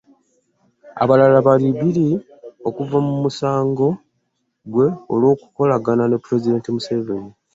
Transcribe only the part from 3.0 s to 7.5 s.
mu musango gwe olw'okukolagana ne Pulezidenti Museveni.